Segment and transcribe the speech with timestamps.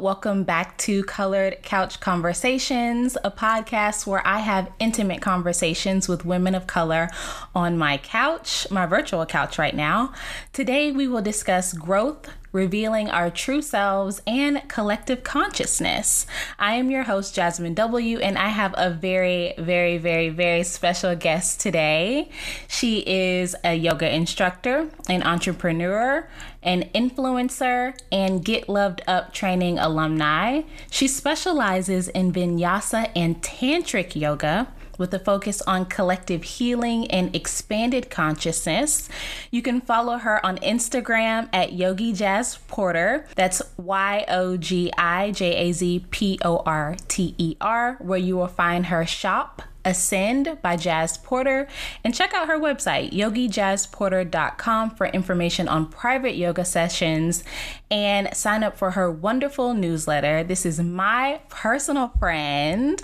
[0.00, 6.54] Welcome back to Colored Couch Conversations, a podcast where I have intimate conversations with women
[6.54, 7.10] of color
[7.54, 10.12] on my couch, my virtual couch right now.
[10.52, 16.26] Today, we will discuss growth, revealing our true selves and collective consciousness.
[16.58, 21.16] I am your host, Jasmine W., and I have a very, very, very, very special
[21.16, 22.30] guest today.
[22.68, 26.28] She is a yoga instructor, an entrepreneur,
[26.62, 30.62] an influencer, and Get Loved Up training alumni.
[30.90, 34.68] She specializes in vinyasa and tantric yoga
[35.02, 39.08] with a focus on collective healing and expanded consciousness.
[39.50, 43.26] You can follow her on Instagram at Yogi Jazz Porter.
[43.34, 48.16] That's Y O G I J A Z P O R T E R, where
[48.16, 51.68] you will find her shop Ascend by Jazz Porter
[52.04, 57.44] and check out her website, yogijazzporter.com, for information on private yoga sessions
[57.90, 60.44] and sign up for her wonderful newsletter.
[60.44, 63.02] This is my personal friend,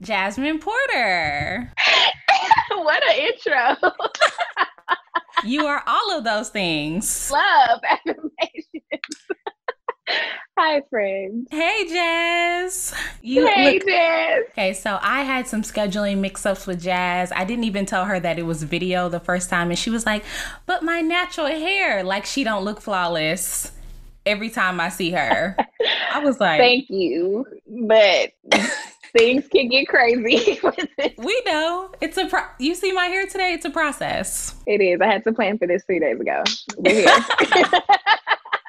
[0.00, 1.72] Jasmine Porter.
[2.70, 3.90] what an intro.
[5.44, 7.30] you are all of those things.
[7.30, 8.17] Love affirmation.
[10.60, 11.46] Hi, friends.
[11.52, 12.92] Hey, Jazz.
[13.22, 14.42] You hey, look, Jazz.
[14.50, 17.30] Okay, so I had some scheduling mix ups with Jazz.
[17.30, 20.04] I didn't even tell her that it was video the first time, and she was
[20.04, 20.24] like,
[20.66, 23.70] "But my natural hair, like she don't look flawless."
[24.26, 25.56] Every time I see her,
[26.12, 28.32] I was like, "Thank you," but
[29.16, 30.58] things can get crazy.
[31.18, 32.26] we know it's a.
[32.26, 33.52] Pro- you see my hair today.
[33.52, 34.56] It's a process.
[34.66, 35.00] It is.
[35.00, 36.42] I had to plan for this three days ago.
[36.78, 37.80] We're here.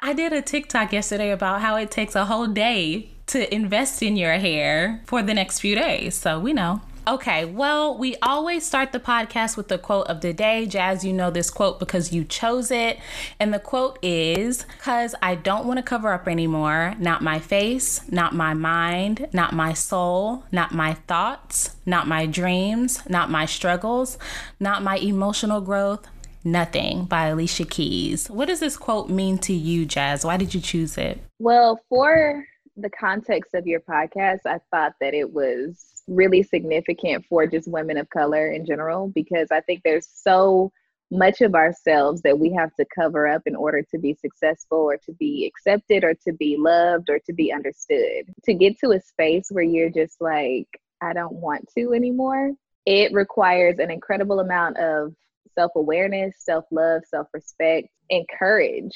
[0.02, 4.16] I did a TikTok yesterday about how it takes a whole day to invest in
[4.16, 6.14] your hair for the next few days.
[6.14, 6.80] So we know.
[7.06, 10.64] Okay, well, we always start the podcast with the quote of the day.
[10.64, 12.98] Jazz, you know this quote because you chose it.
[13.38, 16.94] And the quote is Because I don't want to cover up anymore.
[16.98, 23.02] Not my face, not my mind, not my soul, not my thoughts, not my dreams,
[23.06, 24.16] not my struggles,
[24.58, 26.06] not my emotional growth,
[26.44, 28.30] Nothing by Alicia Keys.
[28.30, 30.24] What does this quote mean to you, Jazz?
[30.24, 31.20] Why did you choose it?
[31.38, 32.46] Well, for
[32.76, 37.96] the context of your podcast, I thought that it was really significant for just women
[37.96, 40.72] of color in general because I think there's so
[41.10, 44.96] much of ourselves that we have to cover up in order to be successful or
[44.96, 48.32] to be accepted or to be loved or to be understood.
[48.44, 50.68] To get to a space where you're just like,
[51.02, 52.52] I don't want to anymore,
[52.86, 55.12] it requires an incredible amount of
[55.54, 58.94] self awareness, self love, self respect, and courage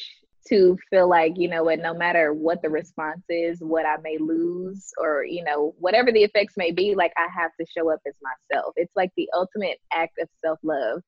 [0.49, 4.19] to feel like, you know what, no matter what the response is, what I may
[4.19, 8.01] lose, or, you know, whatever the effects may be, like I have to show up
[8.07, 8.75] as myself.
[8.77, 11.01] It's like the ultimate act of self love.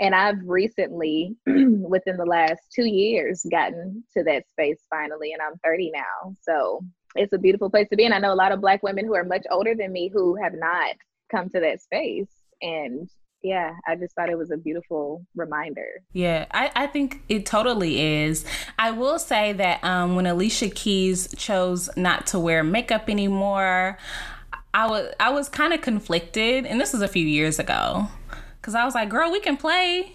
[0.00, 5.58] And I've recently, within the last two years, gotten to that space finally, and I'm
[5.64, 6.34] 30 now.
[6.42, 6.84] So
[7.14, 8.04] it's a beautiful place to be.
[8.04, 10.36] And I know a lot of Black women who are much older than me who
[10.42, 10.96] have not
[11.30, 12.28] come to that space.
[12.60, 13.08] And
[13.44, 16.02] yeah, I just thought it was a beautiful reminder.
[16.14, 18.46] Yeah, I, I think it totally is.
[18.78, 23.98] I will say that um, when Alicia Keys chose not to wear makeup anymore,
[24.72, 28.08] I was I was kind of conflicted, and this was a few years ago,
[28.60, 30.14] because I was like, "Girl, we can play."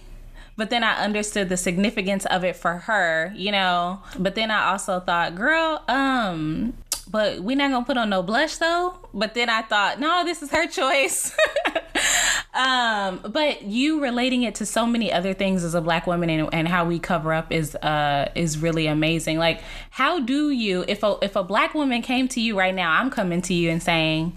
[0.58, 4.02] But then I understood the significance of it for her, you know.
[4.18, 6.74] But then I also thought, girl, um,
[7.10, 8.96] but we're not gonna put on no blush though.
[9.14, 11.32] But then I thought, no, this is her choice.
[12.54, 16.50] um, but you relating it to so many other things as a black woman and,
[16.52, 19.38] and how we cover up is uh is really amazing.
[19.38, 19.62] Like,
[19.92, 23.12] how do you if a if a black woman came to you right now, I'm
[23.12, 24.36] coming to you and saying,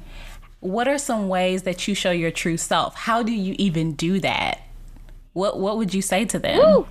[0.60, 2.94] what are some ways that you show your true self?
[2.94, 4.60] How do you even do that?
[5.32, 6.58] What what would you say to them?
[6.58, 6.86] Woo!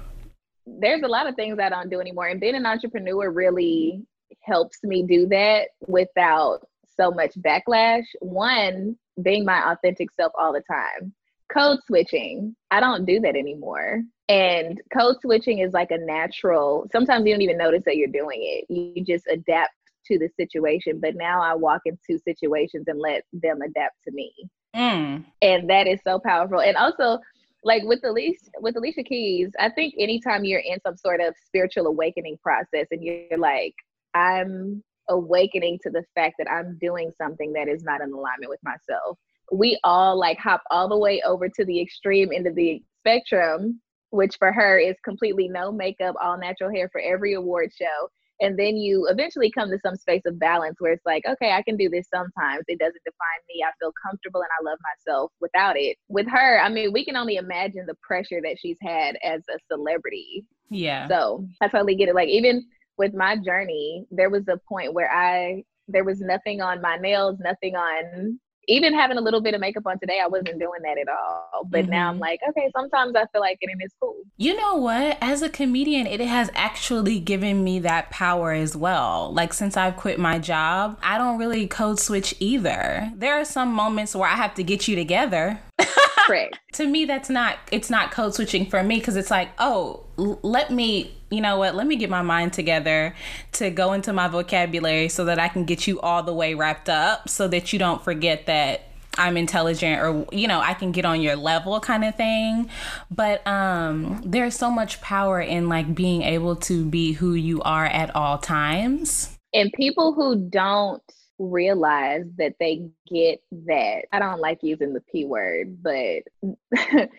[0.66, 2.28] There's a lot of things I don't do anymore.
[2.28, 4.04] And being an entrepreneur really
[4.42, 6.68] helps me do that without
[7.02, 8.06] so much backlash.
[8.20, 11.14] One, being my authentic self all the time.
[11.52, 14.02] Code switching, I don't do that anymore.
[14.30, 18.40] And code switching is like a natural, sometimes you don't even notice that you're doing
[18.42, 18.66] it.
[18.74, 19.74] You just adapt
[20.06, 21.00] to the situation.
[21.02, 24.32] But now I walk into situations and let them adapt to me.
[24.76, 25.26] Mm.
[25.42, 26.62] And that is so powerful.
[26.62, 27.20] And also,
[27.64, 31.88] like with Alicia with Alicia Keys, I think anytime you're in some sort of spiritual
[31.88, 33.76] awakening process and you're like,
[34.14, 34.82] I'm
[35.12, 39.18] awakening to the fact that I'm doing something that is not in alignment with myself.
[39.52, 43.82] We all like hop all the way over to the extreme end of the spectrum,
[44.10, 48.10] which for her is completely no makeup, all natural hair for every award show.
[48.40, 51.62] And then you eventually come to some space of balance where it's like, okay, I
[51.62, 52.64] can do this sometimes.
[52.68, 53.64] It doesn't define me.
[53.64, 55.98] I feel comfortable and I love myself without it.
[56.08, 59.60] With her, I mean, we can only imagine the pressure that she's had as a
[59.72, 60.44] celebrity.
[60.70, 61.08] Yeah.
[61.08, 62.16] So I totally get it.
[62.16, 62.66] Like, even
[63.02, 67.38] with my journey, there was a point where I there was nothing on my nails,
[67.40, 70.98] nothing on even having a little bit of makeup on today, I wasn't doing that
[71.00, 71.64] at all.
[71.68, 71.92] But mm-hmm.
[71.92, 72.22] now I'm mm-hmm.
[72.22, 74.18] like, okay, sometimes I feel like it and it's cool.
[74.38, 75.18] You know what?
[75.20, 79.34] As a comedian, it has actually given me that power as well.
[79.34, 83.12] Like since I've quit my job, I don't really code switch either.
[83.16, 85.60] There are some moments where I have to get you together.
[86.28, 86.60] Correct.
[86.74, 90.72] to me, that's not it's not code switching for me because it's like, oh, let
[90.72, 93.16] me you know what, let me get my mind together
[93.54, 96.90] to go into my vocabulary so that I can get you all the way wrapped
[96.90, 98.84] up so that you don't forget that
[99.18, 102.70] I'm intelligent or you know, I can get on your level kind of thing.
[103.10, 107.86] But um there's so much power in like being able to be who you are
[107.86, 109.38] at all times.
[109.54, 111.04] And people who don't
[111.40, 114.04] realize that they get that.
[114.12, 116.24] I don't like using the P word, but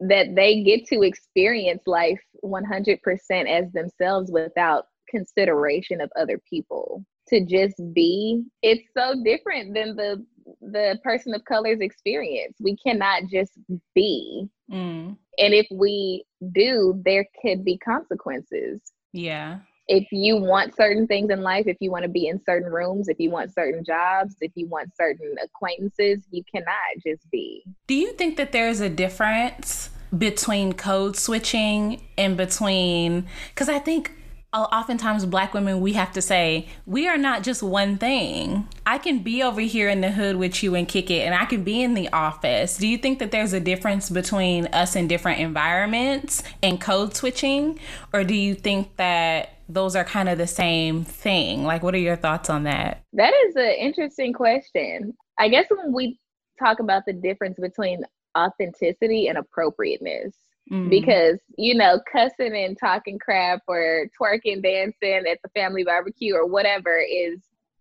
[0.00, 2.98] that they get to experience life 100%
[3.46, 7.04] as themselves without consideration of other people.
[7.28, 10.24] To just be it's so different than the
[10.62, 12.56] the person of color's experience.
[12.60, 13.52] We cannot just
[13.94, 14.48] be.
[14.70, 15.16] Mm.
[15.38, 18.80] and if we do there could be consequences.
[19.12, 19.58] Yeah.
[19.88, 23.08] If you want certain things in life, if you want to be in certain rooms,
[23.08, 27.64] if you want certain jobs, if you want certain acquaintances, you cannot just be.
[27.86, 34.12] Do you think that there's a difference between code switching and between, because I think
[34.54, 39.18] oftentimes black women we have to say we are not just one thing i can
[39.18, 41.82] be over here in the hood with you and kick it and i can be
[41.82, 46.42] in the office do you think that there's a difference between us in different environments
[46.62, 47.78] and code switching
[48.14, 51.64] or do you think that those are kind of the same thing.
[51.64, 53.02] Like, what are your thoughts on that?
[53.12, 55.14] That is an interesting question.
[55.38, 56.18] I guess when we
[56.58, 58.02] talk about the difference between
[58.36, 60.34] authenticity and appropriateness,
[60.70, 60.90] mm.
[60.90, 66.46] because, you know, cussing and talking crap or twerking, dancing at the family barbecue or
[66.46, 67.40] whatever is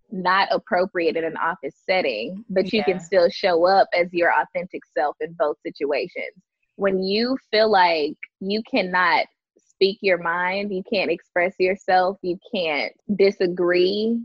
[0.10, 2.86] not appropriate in an office setting, but you yeah.
[2.86, 6.32] can still show up as your authentic self in both situations.
[6.76, 9.26] When you feel like you cannot
[9.58, 14.20] speak your mind, you can't express yourself, you can't disagree,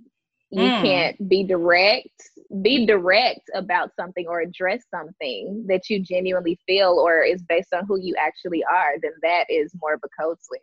[0.53, 0.83] you mm.
[0.83, 2.31] can't be direct.
[2.61, 7.87] Be direct about something or address something that you genuinely feel or is based on
[7.87, 10.61] who you actually are, then that is more of a code switch.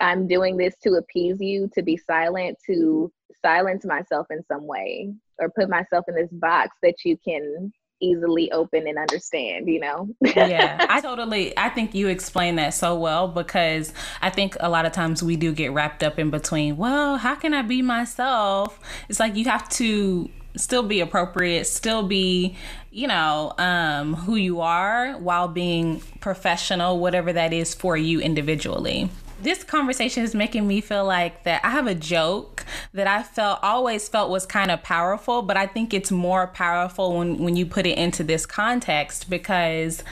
[0.00, 5.12] I'm doing this to appease you, to be silent, to silence myself in some way,
[5.38, 7.72] or put myself in this box that you can
[8.02, 10.08] easily open and understand, you know?
[10.20, 14.84] yeah, I totally, I think you explain that so well because I think a lot
[14.84, 18.78] of times we do get wrapped up in between, well, how can I be myself?
[19.08, 22.56] It's like you have to still be appropriate, still be,
[22.90, 29.08] you know, um, who you are while being professional, whatever that is for you individually
[29.42, 33.58] this conversation is making me feel like that I have a joke that I felt
[33.62, 37.66] always felt was kind of powerful, but I think it's more powerful when when you
[37.66, 40.02] put it into this context because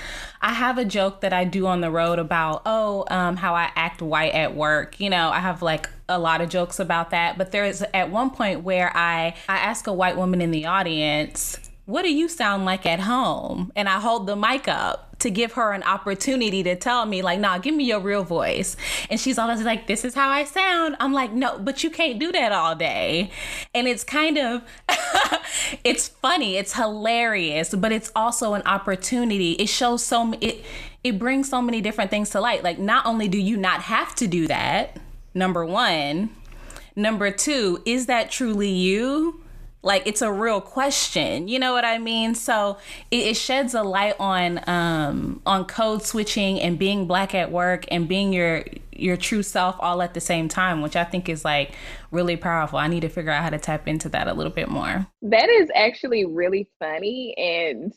[0.42, 3.70] I have a joke that I do on the road about oh um, how I
[3.76, 4.98] act white at work.
[5.00, 8.30] You know, I have like a lot of jokes about that, but there's at one
[8.30, 12.64] point where I I ask a white woman in the audience what do you sound
[12.64, 13.72] like at home?
[13.74, 17.40] And I hold the mic up to give her an opportunity to tell me, like,
[17.40, 18.76] nah, give me your real voice.
[19.08, 20.96] And she's always like, this is how I sound.
[21.00, 23.30] I'm like, no, but you can't do that all day.
[23.74, 24.62] And it's kind of,
[25.84, 29.52] it's funny, it's hilarious, but it's also an opportunity.
[29.52, 30.64] It shows so, it,
[31.04, 32.62] it brings so many different things to light.
[32.62, 34.98] Like, not only do you not have to do that,
[35.34, 36.30] number one,
[36.96, 39.42] number two, is that truly you?
[39.82, 42.34] Like it's a real question you know what i mean?
[42.34, 42.78] So
[43.10, 47.84] it, it, sheds a light on um on code switching and being black at work
[47.90, 51.44] and being your your true self all at the same time which i think is
[51.44, 51.72] like
[52.10, 52.78] really powerful.
[52.78, 55.06] I need to figure out how to tap into that a little bit more.
[55.22, 57.92] That is actually really funny and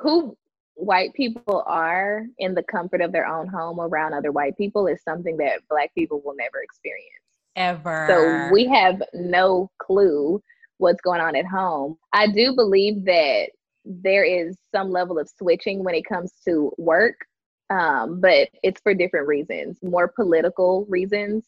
[0.00, 0.36] who
[0.74, 5.02] white people are in the comfort of their own home around other white people is
[5.02, 7.04] something that black people will never experience.
[7.56, 8.06] Ever.
[8.08, 10.40] So we have no clue
[10.78, 11.96] what's going on at home.
[12.12, 13.50] I do believe that
[13.84, 17.16] there is some level of switching when it comes to work,
[17.70, 21.44] um, but it's for different reasons, more political reasons.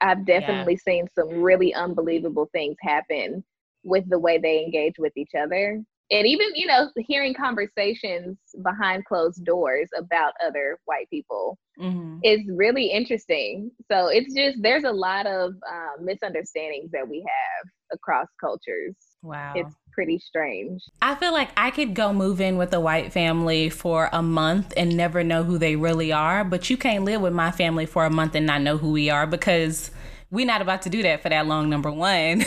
[0.00, 0.92] I've definitely yeah.
[0.92, 3.44] seen some really unbelievable things happen
[3.84, 9.04] with the way they engage with each other and even you know hearing conversations behind
[9.04, 12.18] closed doors about other white people mm-hmm.
[12.22, 17.70] is really interesting so it's just there's a lot of um, misunderstandings that we have
[17.92, 22.72] across cultures wow it's pretty strange i feel like i could go move in with
[22.74, 26.76] a white family for a month and never know who they really are but you
[26.76, 29.90] can't live with my family for a month and not know who we are because
[30.34, 31.70] we're not about to do that for that long.
[31.70, 32.44] Number one.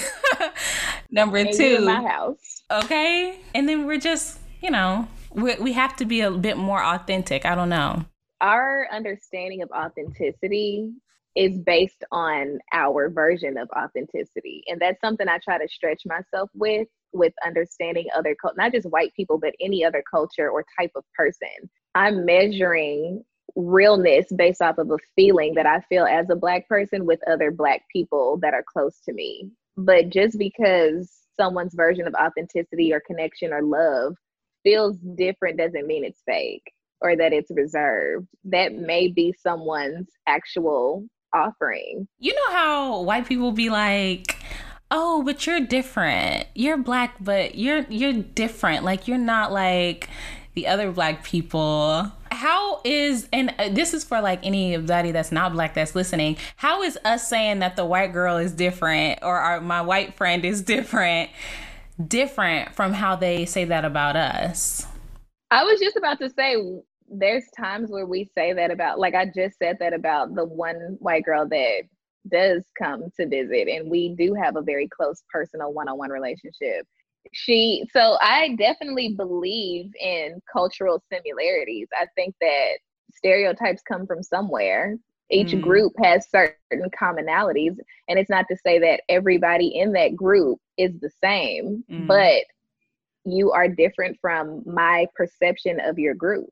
[1.09, 1.77] number And two.
[1.77, 2.56] in my house.
[2.71, 3.39] Okay.
[3.55, 7.45] And then we're just, you know, we we have to be a bit more authentic.
[7.45, 8.05] I don't know.
[8.41, 10.91] Our understanding of authenticity
[11.35, 14.63] is based on our version of authenticity.
[14.67, 19.13] And that's something I try to stretch myself with, with understanding other, not just white
[19.15, 21.69] people, but any other culture or type of person.
[21.93, 23.23] I'm measuring
[23.55, 27.51] realness based off of a feeling that I feel as a Black person with other
[27.51, 29.51] Black people that are close to me.
[29.77, 34.15] But just because someone's version of authenticity or connection or love
[34.63, 38.27] feels different doesn't mean it's fake or that it's reserved.
[38.43, 42.07] That may be someone's actual offering.
[42.19, 44.35] You know how white people be like,
[44.91, 46.47] "Oh, but you're different.
[46.55, 48.83] You're black, but you're you're different.
[48.83, 50.09] Like you're not like
[50.57, 55.53] the other black people." How is and uh, this is for like anybody that's not
[55.53, 56.37] black that's listening.
[56.55, 60.43] How is us saying that the white girl is different or our, my white friend
[60.43, 61.29] is different
[62.05, 64.85] different from how they say that about us?
[65.49, 66.57] I was just about to say
[67.09, 70.97] there's times where we say that about like I just said that about the one
[70.99, 71.83] white girl that
[72.29, 76.85] does come to visit and we do have a very close personal one-on-one relationship.
[77.33, 81.87] She so I definitely believe in cultural similarities.
[81.99, 82.77] I think that
[83.13, 84.97] stereotypes come from somewhere.
[85.29, 85.61] Each Mm.
[85.61, 90.97] group has certain commonalities and it's not to say that everybody in that group is
[90.99, 92.07] the same, Mm.
[92.07, 92.43] but
[93.25, 96.49] you are different from my perception of your group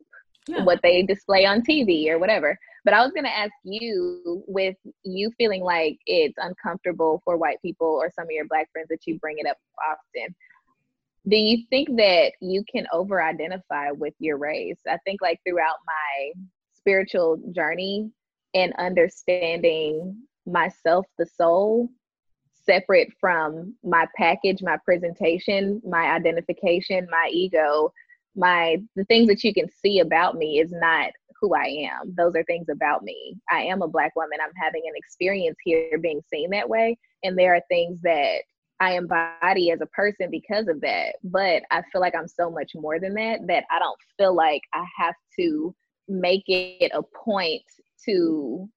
[0.47, 0.63] Yeah.
[0.63, 2.57] what they display on TV or whatever.
[2.83, 7.61] But I was going to ask you with you feeling like it's uncomfortable for white
[7.61, 9.57] people or some of your black friends that you bring it up
[9.89, 10.35] often.
[11.27, 14.79] Do you think that you can over identify with your race?
[14.87, 16.41] I think like throughout my
[16.75, 18.11] spiritual journey
[18.53, 21.89] and understanding myself, the soul,
[22.63, 27.91] separate from my package, my presentation, my identification, my ego,
[28.35, 32.13] my the things that you can see about me is not who I am.
[32.15, 33.35] Those are things about me.
[33.51, 34.39] I am a black woman.
[34.41, 36.97] I'm having an experience here being seen that way.
[37.23, 38.41] And there are things that
[38.79, 41.15] I embody as a person because of that.
[41.23, 44.61] But I feel like I'm so much more than that that I don't feel like
[44.73, 45.73] I have to
[46.07, 47.63] make it a point
[48.05, 48.69] to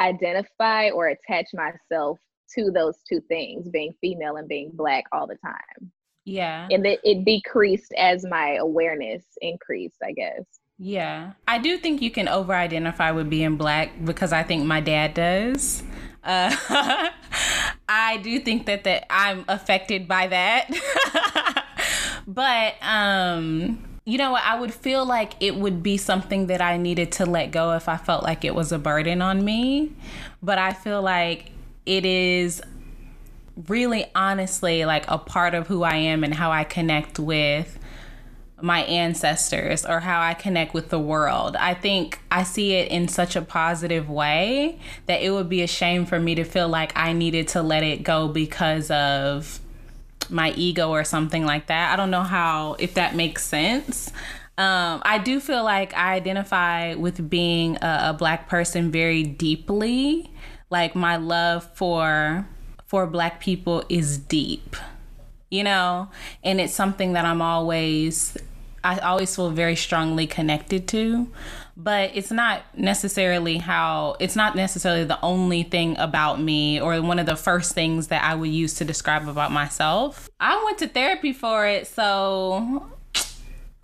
[0.00, 2.18] identify or attach myself
[2.56, 5.92] to those two things, being female and being black all the time
[6.24, 6.66] Yeah.
[6.70, 10.44] and that it decreased as my awareness increased i guess
[10.78, 11.32] Yeah.
[11.46, 15.14] I do think you can over identify with being black because I think my dad
[15.14, 15.82] does.
[16.24, 16.50] Uh,
[17.92, 20.70] I do think that that I'm affected by that.
[22.26, 24.42] but um you know what?
[24.44, 27.88] I would feel like it would be something that I needed to let go if
[27.88, 29.92] I felt like it was a burden on me.
[30.42, 31.52] But I feel like
[31.86, 32.60] it is
[33.68, 37.78] really honestly like a part of who I am and how I connect with
[38.62, 41.56] my ancestors or how I connect with the world.
[41.56, 45.66] I think I see it in such a positive way that it would be a
[45.66, 49.60] shame for me to feel like I needed to let it go because of
[50.30, 51.92] my ego or something like that.
[51.92, 54.12] I don't know how, if that makes sense.
[54.58, 60.30] Um, I do feel like I identify with being a, a black person very deeply.
[60.70, 62.46] Like my love for
[62.86, 64.76] for black people is deep
[65.52, 66.08] you know
[66.42, 68.36] and it's something that i'm always
[68.84, 71.28] i always feel very strongly connected to
[71.76, 77.18] but it's not necessarily how it's not necessarily the only thing about me or one
[77.18, 80.28] of the first things that i would use to describe about myself.
[80.38, 82.88] I went to therapy for it so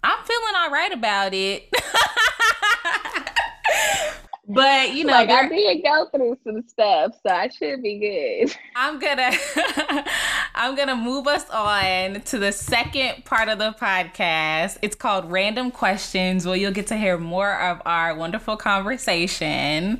[0.04, 1.72] i'm feeling all right about it
[4.48, 8.56] but you know like i did go through some stuff so i should be good
[8.80, 9.32] I'm gonna
[10.54, 14.78] I'm gonna move us on to the second part of the podcast.
[14.82, 19.98] It's called Random Questions, where you'll get to hear more of our wonderful conversation.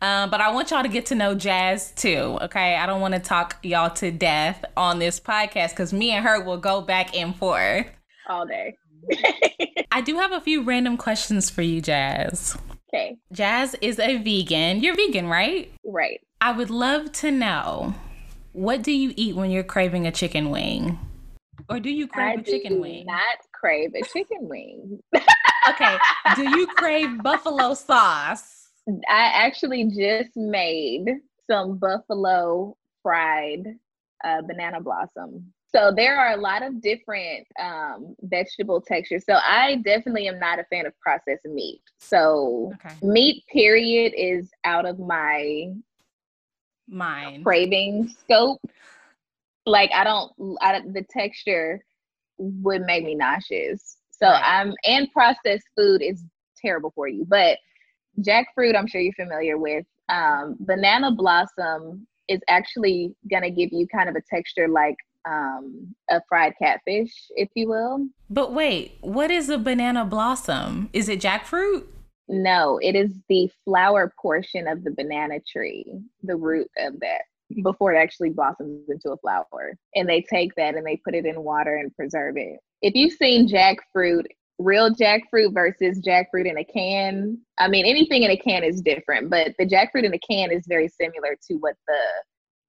[0.00, 2.38] Um, but I want y'all to get to know Jazz too.
[2.40, 6.24] Okay, I don't want to talk y'all to death on this podcast because me and
[6.24, 7.86] her will go back and forth.
[8.28, 8.76] all day
[9.92, 12.56] I do have a few random questions for you, Jazz.
[12.94, 14.82] Okay Jazz is a vegan.
[14.82, 15.72] You're vegan, right?
[15.84, 17.94] right I would love to know
[18.52, 20.98] what do you eat when you're craving a chicken wing?
[21.68, 23.06] Or do you i crave a chicken wing?
[23.06, 25.00] not crave a chicken wing
[25.68, 25.96] Okay.
[26.36, 28.68] do you crave buffalo sauce?
[29.08, 31.06] i actually just made
[31.50, 33.64] some buffalo fried
[34.24, 39.76] uh, banana blossom so there are a lot of different um, vegetable textures so i
[39.84, 42.94] definitely am not a fan of processed meat so Okay.
[43.02, 45.72] meat period is out of my
[46.88, 48.60] mine craving scope.
[49.66, 51.82] Like I don't, I, the texture
[52.38, 53.98] would make me nauseous.
[54.10, 54.42] So right.
[54.44, 56.22] I'm and processed food is
[56.60, 57.24] terrible for you.
[57.26, 57.58] But
[58.20, 59.86] jackfruit, I'm sure you're familiar with.
[60.08, 66.20] Um, banana blossom is actually gonna give you kind of a texture like um, a
[66.28, 68.08] fried catfish, if you will.
[68.30, 70.90] But wait, what is a banana blossom?
[70.92, 71.84] Is it jackfruit?
[72.28, 77.22] No, it is the flower portion of the banana tree, the root of that
[77.62, 79.76] before it actually blossoms into a flower.
[79.94, 82.58] And they take that and they put it in water and preserve it.
[82.82, 84.24] If you've seen jackfruit,
[84.58, 89.30] real jackfruit versus jackfruit in a can, I mean, anything in a can is different,
[89.30, 91.98] but the jackfruit in a can is very similar to what the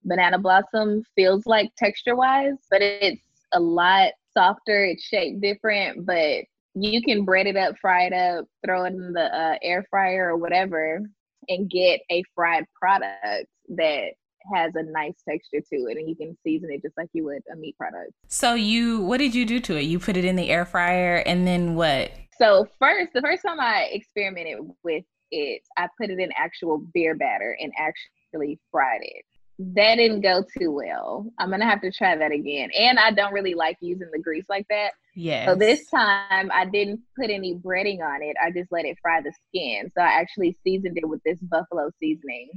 [0.06, 3.22] banana blossom feels like texture wise, but it's
[3.54, 4.86] a lot softer.
[4.86, 6.46] It's shaped different, but
[6.76, 10.30] you can bread it up, fry it up, throw it in the uh, air fryer
[10.30, 11.02] or whatever,
[11.48, 14.10] and get a fried product that
[14.54, 17.42] has a nice texture to it and you can season it just like you would
[17.52, 18.12] a meat product.
[18.28, 19.84] So you what did you do to it?
[19.84, 22.12] You put it in the air fryer and then what?
[22.38, 27.16] So first the first time I experimented with it, I put it in actual beer
[27.16, 29.26] batter and actually fried it
[29.58, 31.32] that didn't go too well.
[31.40, 32.70] I'm gonna have to try that again.
[32.78, 34.92] And I don't really like using the grease like that.
[35.16, 35.46] Yeah.
[35.46, 38.36] So this time I didn't put any breading on it.
[38.44, 39.90] I just let it fry the skin.
[39.96, 42.50] So I actually seasoned it with this buffalo seasoning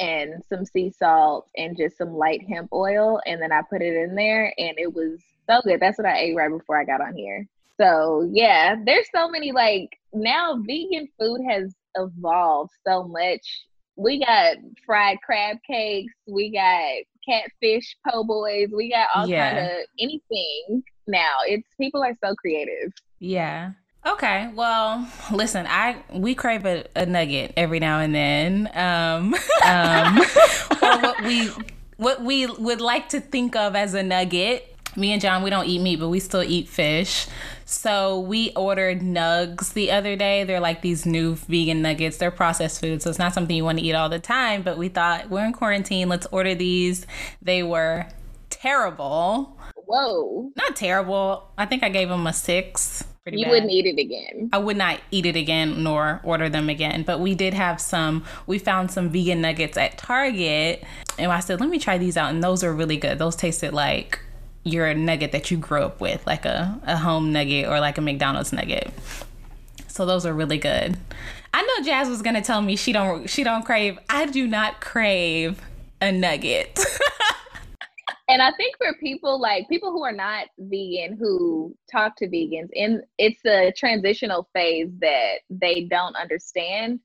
[0.00, 3.20] and some sea salt and just some light hemp oil.
[3.26, 5.78] And then I put it in there and it was so good.
[5.78, 7.46] That's what I ate right before I got on here.
[7.80, 13.40] So yeah, there's so many like now vegan food has evolved so much
[14.00, 19.52] we got fried crab cakes, we got catfish po' boys, we got all yeah.
[19.52, 21.36] kind of anything now.
[21.46, 22.92] It's people are so creative.
[23.18, 23.72] Yeah.
[24.06, 24.50] Okay.
[24.54, 28.70] Well, listen, I we crave a, a nugget every now and then.
[28.74, 29.34] Um,
[29.66, 30.18] um
[30.82, 31.50] or what we
[31.98, 34.69] what we would like to think of as a nugget.
[34.96, 37.26] Me and John, we don't eat meat, but we still eat fish.
[37.64, 40.44] So we ordered Nuggs the other day.
[40.44, 42.16] They're like these new vegan nuggets.
[42.16, 44.62] They're processed food, so it's not something you want to eat all the time.
[44.62, 46.08] But we thought we're in quarantine.
[46.08, 47.06] Let's order these.
[47.40, 48.06] They were
[48.48, 49.56] terrible.
[49.86, 50.50] Whoa.
[50.56, 51.48] Not terrible.
[51.56, 53.04] I think I gave them a six.
[53.22, 53.50] Pretty you bad.
[53.50, 54.48] wouldn't eat it again.
[54.52, 57.02] I would not eat it again nor order them again.
[57.02, 60.84] But we did have some, we found some vegan nuggets at Target.
[61.18, 62.30] And I said, let me try these out.
[62.30, 63.18] And those are really good.
[63.18, 64.20] Those tasted like
[64.64, 68.00] your nugget that you grew up with, like a, a home nugget or like a
[68.00, 68.92] McDonald's nugget.
[69.88, 70.96] So those are really good.
[71.52, 73.98] I know Jazz was gonna tell me she don't she don't crave.
[74.08, 75.60] I do not crave
[76.00, 76.78] a nugget.
[78.28, 82.68] and I think for people like people who are not vegan who talk to vegans,
[82.76, 87.00] and it's a transitional phase that they don't understand.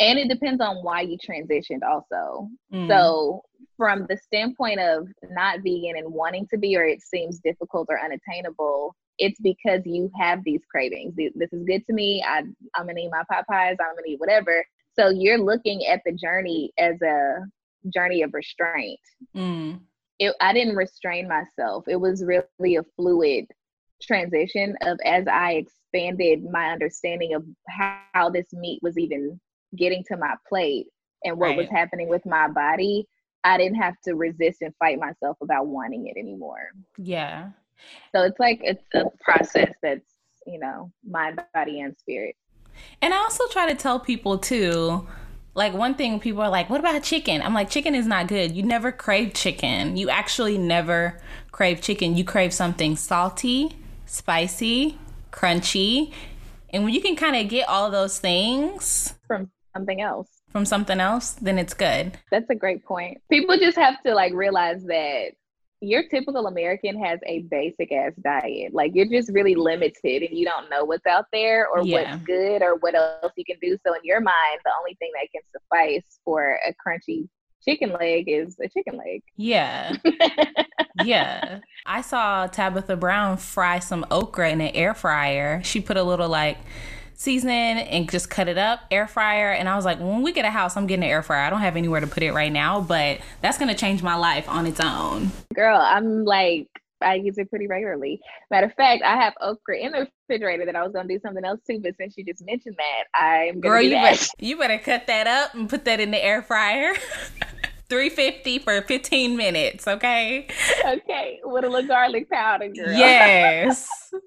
[0.00, 2.48] And it depends on why you transitioned also.
[2.72, 2.88] Mm.
[2.88, 3.44] So
[3.76, 7.98] from the standpoint of not vegan and wanting to be, or it seems difficult or
[8.00, 11.14] unattainable, it's because you have these cravings.
[11.16, 12.24] This is good to me.
[12.26, 12.38] I,
[12.74, 13.76] I'm gonna eat my Popeyes.
[13.80, 14.64] I'm gonna eat whatever.
[14.98, 17.40] So you're looking at the journey as a
[17.92, 19.00] journey of restraint.
[19.36, 19.80] Mm.
[20.18, 21.84] It, I didn't restrain myself.
[21.88, 23.46] It was really a fluid
[24.02, 29.40] transition of as I expanded my understanding of how, how this meat was even
[29.76, 30.86] getting to my plate
[31.24, 31.56] and what right.
[31.56, 33.06] was happening with my body
[33.44, 36.70] I didn't have to resist and fight myself about wanting it anymore.
[36.96, 37.50] Yeah.
[38.14, 40.14] So it's like it's a process that's,
[40.46, 42.36] you know, mind, body, and spirit.
[43.02, 45.06] And I also try to tell people too,
[45.54, 47.42] like one thing people are like, what about chicken?
[47.42, 48.56] I'm like, chicken is not good.
[48.56, 49.96] You never crave chicken.
[49.96, 51.20] You actually never
[51.52, 52.16] crave chicken.
[52.16, 53.76] You crave something salty,
[54.06, 54.98] spicy,
[55.30, 56.12] crunchy.
[56.70, 61.00] And when you can kind of get all those things from something else from something
[61.00, 62.16] else, then it's good.
[62.30, 63.20] That's a great point.
[63.28, 65.32] People just have to like realize that
[65.80, 68.72] your typical American has a basic ass diet.
[68.72, 72.12] Like you're just really limited and you don't know what's out there or yeah.
[72.12, 73.76] what's good or what else you can do.
[73.84, 77.28] So in your mind, the only thing that can suffice for a crunchy
[77.64, 79.24] chicken leg is a chicken leg.
[79.36, 79.96] Yeah.
[81.04, 81.58] yeah.
[81.84, 85.64] I saw Tabitha Brown fry some okra in an air fryer.
[85.64, 86.58] She put a little like
[87.14, 89.50] seasoning and just cut it up, air fryer.
[89.50, 91.42] And I was like, when we get a house, I'm getting an air fryer.
[91.42, 94.48] I don't have anywhere to put it right now, but that's gonna change my life
[94.48, 95.30] on its own.
[95.54, 96.68] Girl, I'm like
[97.00, 98.20] I use it pretty regularly.
[98.50, 101.44] Matter of fact, I have okra in the refrigerator that I was gonna do something
[101.44, 105.06] else too, but since you just mentioned that, I'm girl, you better you better cut
[105.06, 106.94] that up and put that in the air fryer.
[107.90, 110.48] 350 for 15 minutes, okay?
[110.86, 112.90] Okay, with a little garlic powder, girl.
[112.90, 113.86] Yes.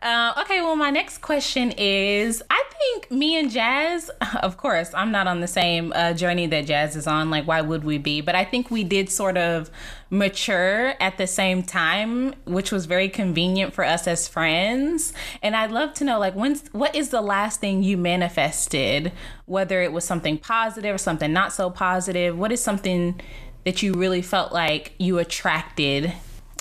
[0.00, 4.10] Uh, okay, well, my next question is I think me and Jazz,
[4.42, 7.30] of course, I'm not on the same uh, journey that Jazz is on.
[7.30, 8.20] Like, why would we be?
[8.20, 9.70] But I think we did sort of
[10.08, 15.12] mature at the same time, which was very convenient for us as friends.
[15.42, 19.10] And I'd love to know, like, when's what is the last thing you manifested?
[19.46, 22.38] Whether it was something positive or something not so positive.
[22.38, 23.20] What is something
[23.64, 26.12] that you really felt like you attracted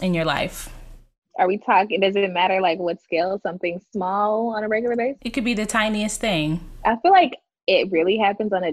[0.01, 0.73] in your life?
[1.37, 1.99] Are we talking?
[1.99, 3.39] Does it matter like what scale?
[3.43, 5.19] Something small on a regular basis?
[5.21, 6.59] It could be the tiniest thing.
[6.83, 8.71] I feel like it really happens on a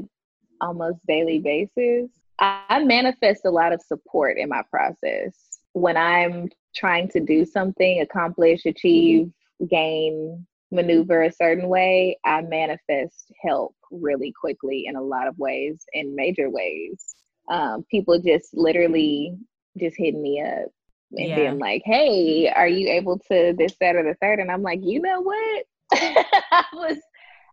[0.60, 2.10] almost daily basis.
[2.38, 8.00] I manifest a lot of support in my process when I'm trying to do something,
[8.00, 9.30] accomplish, achieve,
[9.68, 12.18] gain, maneuver a certain way.
[12.24, 17.14] I manifest help really quickly in a lot of ways, in major ways.
[17.50, 19.36] Um, people just literally
[19.76, 20.70] just hitting me up
[21.16, 21.36] and yeah.
[21.36, 24.40] being like, hey, are you able to this, that, or the third?
[24.40, 25.64] And I'm like, you know what?
[25.92, 26.98] I was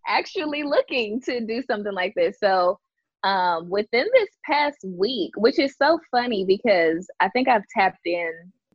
[0.07, 2.37] actually looking to do something like this.
[2.39, 2.79] So
[3.23, 8.31] um, within this past week, which is so funny because I think I've tapped in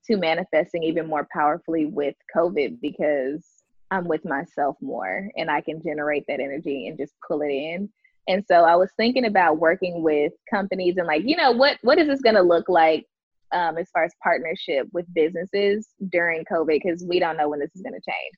[0.07, 3.45] to manifesting even more powerfully with COVID because
[3.91, 7.89] I'm with myself more and I can generate that energy and just pull it in.
[8.29, 11.99] And so I was thinking about working with companies and like, you know, what what
[11.99, 13.07] is this going to look like
[13.53, 17.75] um, as far as partnership with businesses during COVID because we don't know when this
[17.75, 18.35] is going to change.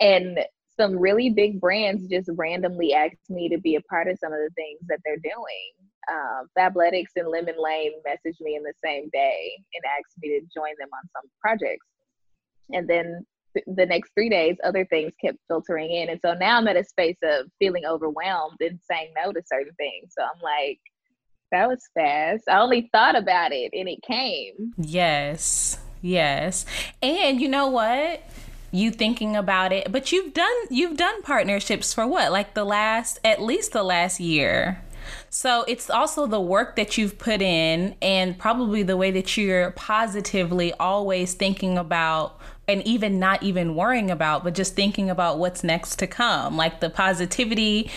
[0.00, 0.38] And
[0.78, 4.38] some really big brands just randomly asked me to be a part of some of
[4.38, 5.72] the things that they're doing.
[6.10, 10.40] Um, Fabletics and Lemon Lane messaged me in the same day and asked me to
[10.54, 11.86] join them on some projects.
[12.70, 16.08] And then th- the next three days, other things kept filtering in.
[16.08, 19.74] And so now I'm at a space of feeling overwhelmed and saying no to certain
[19.74, 20.14] things.
[20.18, 20.80] So I'm like,
[21.52, 22.44] that was fast.
[22.48, 24.74] I only thought about it and it came.
[24.76, 25.78] Yes.
[26.00, 26.66] Yes.
[27.00, 28.22] And you know what?
[28.72, 32.32] You thinking about it, but you've done you've done partnerships for what?
[32.32, 34.82] Like the last at least the last year.
[35.28, 39.72] So it's also the work that you've put in and probably the way that you're
[39.72, 45.64] positively always thinking about and even not even worrying about, but just thinking about what's
[45.64, 46.56] next to come.
[46.56, 47.90] Like the positivity,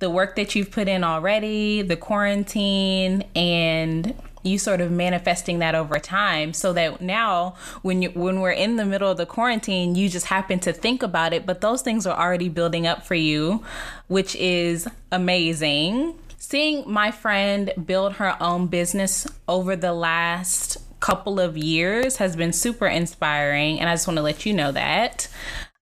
[0.00, 5.74] the work that you've put in already, the quarantine, and you sort of manifesting that
[5.74, 9.94] over time so that now when you when we're in the middle of the quarantine
[9.94, 13.14] you just happen to think about it but those things are already building up for
[13.14, 13.62] you
[14.08, 16.14] which is amazing.
[16.38, 22.52] Seeing my friend build her own business over the last couple of years has been
[22.52, 25.28] super inspiring and i just want to let you know that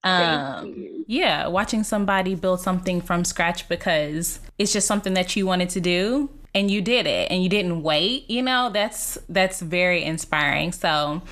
[0.04, 5.70] um, yeah, watching somebody build something from scratch because it's just something that you wanted
[5.70, 10.02] to do and you did it and you didn't wait, you know, that's that's very
[10.04, 10.72] inspiring.
[10.72, 11.22] So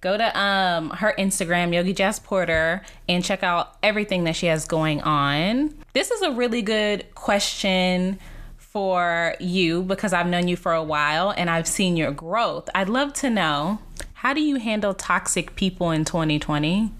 [0.00, 4.66] go to um her Instagram, Yogi Jazz Porter, and check out everything that she has
[4.66, 5.74] going on.
[5.92, 8.18] This is a really good question
[8.58, 12.68] for you because I've known you for a while and I've seen your growth.
[12.74, 13.80] I'd love to know
[14.14, 16.92] how do you handle toxic people in 2020?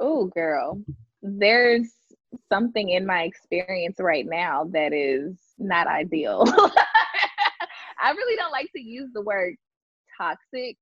[0.00, 0.82] Oh, girl,
[1.22, 1.92] there's
[2.48, 6.44] something in my experience right now that is not ideal.
[8.02, 9.54] I really don't like to use the word
[10.18, 10.76] toxic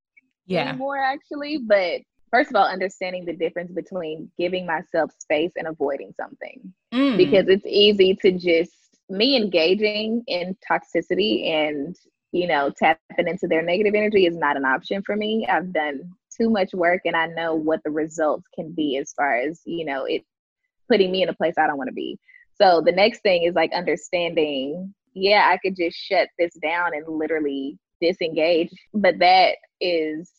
[0.47, 0.69] yeah.
[0.69, 1.59] anymore, actually.
[1.59, 6.73] But first of all, understanding the difference between giving myself space and avoiding something.
[6.95, 7.17] Mm.
[7.17, 8.73] Because it's easy to just,
[9.11, 11.97] me engaging in toxicity and,
[12.33, 15.47] you know, tapping into their negative energy is not an option for me.
[15.49, 19.37] I've done too much work and I know what the results can be as far
[19.37, 20.25] as, you know, it
[20.91, 22.19] putting me in a place I don't want to be.
[22.61, 27.07] So the next thing is like understanding, yeah, I could just shut this down and
[27.07, 28.71] literally disengage.
[28.95, 30.31] But that is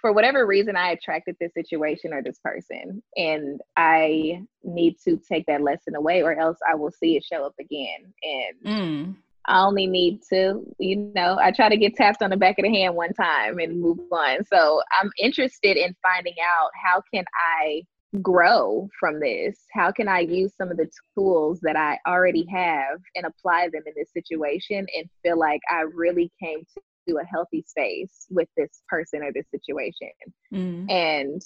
[0.00, 3.02] for whatever reason I attracted this situation or this person.
[3.16, 7.44] And I need to take that lesson away or else I will see it show
[7.44, 8.12] up again.
[8.22, 9.16] And mm.
[9.48, 12.64] I only need to, you know, I try to get tapped on the back of
[12.64, 14.44] the hand one time and move on.
[14.44, 17.24] So I'm interested in finding out how can
[17.58, 17.82] I
[18.20, 19.58] grow from this?
[19.72, 23.82] How can I use some of the tools that I already have and apply them
[23.86, 26.60] in this situation and feel like I really came
[27.08, 30.10] to a healthy space with this person or this situation?
[30.52, 30.90] Mm.
[30.90, 31.42] And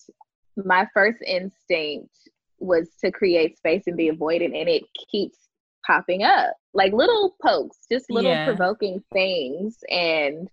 [0.57, 2.11] my first instinct
[2.59, 5.39] was to create space and be avoided and it keeps
[5.87, 8.47] popping up like little pokes, just little yeah.
[8.47, 9.79] provoking things.
[9.91, 10.49] And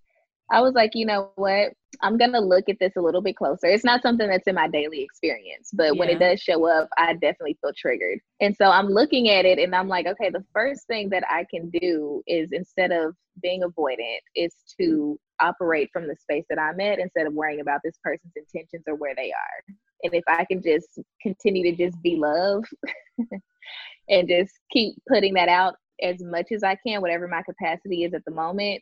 [0.51, 1.73] I was like, you know what?
[2.01, 3.67] I'm going to look at this a little bit closer.
[3.67, 5.99] It's not something that's in my daily experience, but yeah.
[5.99, 8.19] when it does show up, I definitely feel triggered.
[8.41, 11.45] And so I'm looking at it and I'm like, okay, the first thing that I
[11.49, 16.79] can do is instead of being avoidant, is to operate from the space that I'm
[16.79, 19.75] at instead of worrying about this person's intentions or where they are.
[20.03, 22.65] And if I can just continue to just be love
[24.09, 28.13] and just keep putting that out as much as I can, whatever my capacity is
[28.13, 28.81] at the moment,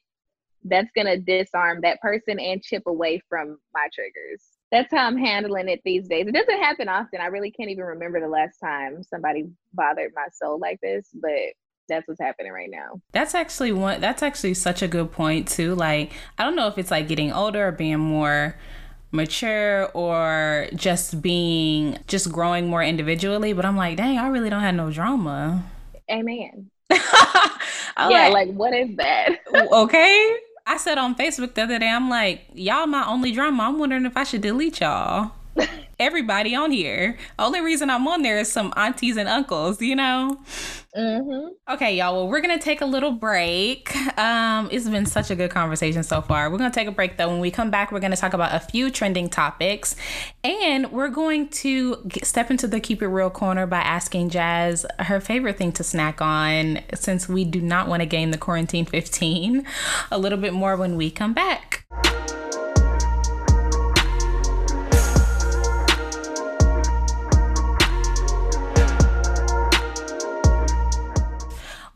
[0.63, 4.43] that's going to disarm that person and chip away from my triggers.
[4.71, 6.27] That's how I'm handling it these days.
[6.27, 7.21] It doesn't happen often.
[7.21, 11.31] I really can't even remember the last time somebody bothered my soul like this, but
[11.87, 12.99] that's what's happening right now.
[13.13, 15.73] That's actually one that's actually such a good point too.
[15.73, 18.57] Like I don't know if it's like getting older or being more
[19.11, 24.61] mature or just being just growing more individually, but I'm like, dang, I really don't
[24.61, 25.63] have no drama.
[26.09, 26.69] Amen.
[26.91, 26.99] yeah,
[27.97, 29.39] like, like what is that?
[29.71, 30.37] okay.
[30.65, 33.63] I said on Facebook the other day, I'm like, y'all my only drama.
[33.63, 35.31] I'm wondering if I should delete y'all.
[35.99, 37.17] Everybody on here.
[37.39, 40.37] Only reason I'm on there is some aunties and uncles, you know?
[40.95, 41.73] Mm-hmm.
[41.73, 42.15] Okay, y'all.
[42.15, 43.95] Well, we're gonna take a little break.
[44.17, 46.49] Um, it's been such a good conversation so far.
[46.49, 47.29] We're gonna take a break though.
[47.29, 49.95] When we come back, we're gonna talk about a few trending topics,
[50.43, 54.85] and we're going to get, step into the keep it real corner by asking Jazz
[54.99, 58.85] her favorite thing to snack on, since we do not want to gain the quarantine
[58.85, 59.65] 15.
[60.11, 61.85] A little bit more when we come back.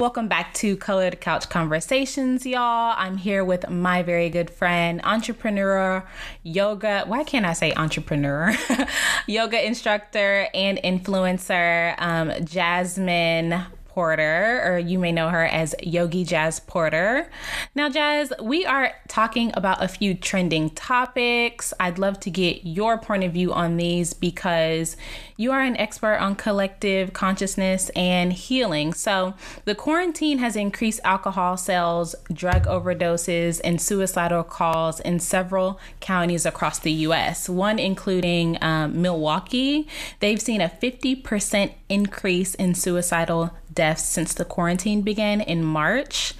[0.01, 2.95] Welcome back to Colored Couch Conversations, y'all.
[2.97, 6.03] I'm here with my very good friend, entrepreneur,
[6.41, 7.03] yoga.
[7.05, 8.51] Why can't I say entrepreneur?
[9.27, 16.61] yoga instructor and influencer, um, Jasmine Porter, or you may know her as Yogi Jazz
[16.61, 17.29] Porter.
[17.75, 21.73] Now, Jazz, we are talking about a few trending topics.
[21.77, 24.95] I'd love to get your point of view on these because
[25.35, 28.93] you are an expert on collective consciousness and healing.
[28.93, 29.33] So,
[29.65, 36.79] the quarantine has increased alcohol sales, drug overdoses, and suicidal calls in several counties across
[36.79, 39.89] the US, one including um, Milwaukee.
[40.21, 46.33] They've seen a 50% increase in suicidal deaths since the quarantine began in March.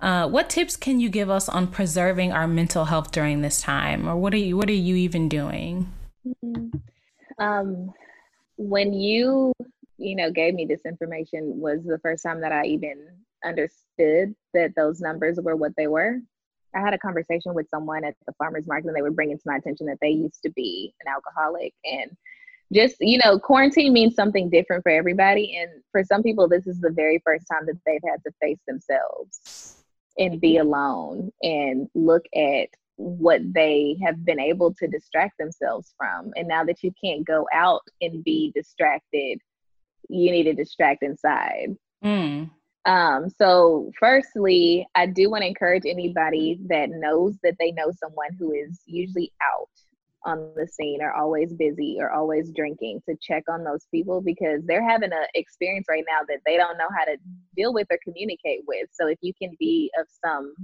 [0.00, 4.08] Uh, what tips can you give us on preserving our mental health during this time,
[4.08, 5.92] or what are you what are you even doing?
[6.26, 6.78] Mm-hmm.
[7.42, 7.92] Um,
[8.56, 9.52] when you
[9.98, 13.06] you know gave me this information was the first time that I even
[13.44, 16.18] understood that those numbers were what they were.
[16.74, 19.42] I had a conversation with someone at the farmers market, and they were bringing to
[19.46, 22.16] my attention that they used to be an alcoholic and
[22.72, 25.56] just you know quarantine means something different for everybody.
[25.56, 28.60] And for some people this is the very first time that they've had to face
[28.66, 29.76] themselves
[30.18, 36.30] and be alone and look at what they have been able to distract themselves from.
[36.36, 39.38] And now that you can't go out and be distracted
[40.08, 41.76] you need to distract inside.
[42.04, 42.50] Mm.
[42.84, 48.30] um, so firstly i do want to encourage anybody that knows that they know someone
[48.40, 49.68] who is usually out
[50.24, 54.62] on the scene are always busy or always drinking to check on those people because
[54.64, 57.16] they're having an experience right now that they don't know how to
[57.56, 58.88] deal with or communicate with.
[58.92, 60.54] So if you can be of some,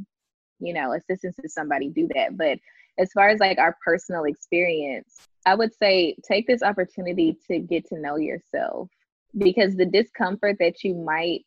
[0.61, 2.37] you know, assistance to somebody, do that.
[2.37, 2.59] But
[2.99, 5.17] as far as like our personal experience,
[5.47, 8.89] I would say take this opportunity to get to know yourself
[9.37, 11.43] because the discomfort that you might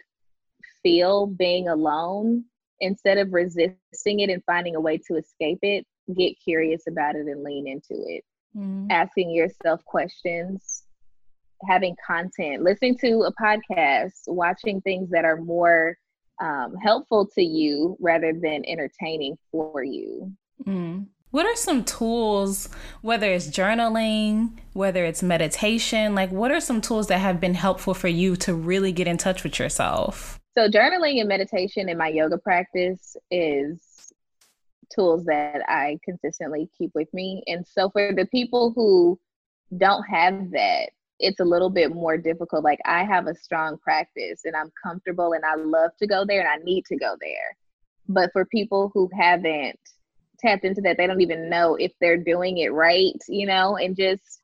[0.84, 2.46] feel being alone,
[2.80, 5.86] instead of resisting it and finding a way to escape it,
[6.16, 8.24] get curious about it and lean into it.
[8.56, 8.92] Mm-hmm.
[8.92, 10.84] Asking yourself questions,
[11.68, 15.98] having content, listening to a podcast, watching things that are more
[16.42, 20.32] um, helpful to you rather than entertaining for you.
[20.66, 21.08] Mm.
[21.30, 22.68] What are some tools,
[23.02, 27.94] whether it's journaling, whether it's meditation, like what are some tools that have been helpful
[27.94, 30.40] for you to really get in touch with yourself?
[30.58, 33.80] So, journaling and meditation in my yoga practice is
[34.94, 37.44] tools that I consistently keep with me.
[37.48, 39.20] And so for the people who
[39.78, 42.64] don't have that, it's a little bit more difficult.
[42.64, 46.40] Like I have a strong practice and I'm comfortable and I love to go there
[46.40, 47.58] and I need to go there.
[48.08, 49.80] But for people who haven't
[50.40, 53.96] tapped into that, they don't even know if they're doing it right, you know, and
[53.96, 54.42] just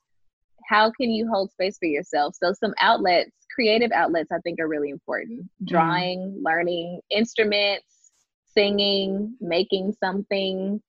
[0.68, 2.36] how can you hold space for yourself?
[2.36, 5.42] So some outlets, creative outlets I think are really important.
[5.42, 5.66] Mm-hmm.
[5.66, 6.44] Drawing, mm.
[6.44, 7.86] learning instruments,
[8.58, 10.82] singing, making something,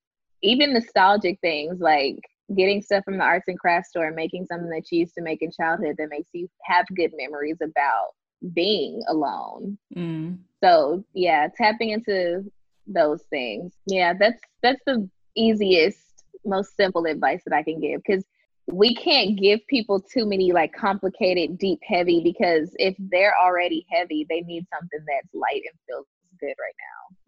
[0.42, 2.16] even nostalgic things like
[2.57, 5.22] getting stuff from the arts and crafts store and making something that you used to
[5.22, 8.14] make in childhood that makes you have good memories about
[8.54, 9.76] being alone.
[9.94, 10.38] Mm.
[10.62, 12.50] So yeah, tapping into
[12.87, 13.74] those things.
[13.87, 18.24] Yeah, that's that's the easiest, most simple advice that I can give because
[18.66, 24.26] we can't give people too many like complicated, deep, heavy because if they're already heavy,
[24.28, 26.07] they need something that's light and feels
[26.40, 26.74] good right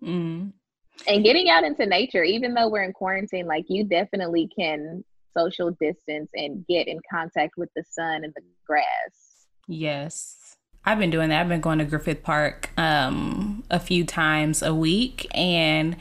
[0.02, 0.08] now.
[0.08, 0.52] Mm.
[1.08, 5.04] And getting out into nature, even though we're in quarantine, like you definitely can
[5.36, 9.46] social distance and get in contact with the sun and the grass.
[9.66, 10.56] Yes.
[10.84, 11.40] I've been doing that.
[11.40, 15.26] I've been going to Griffith Park um, a few times a week.
[15.32, 15.96] And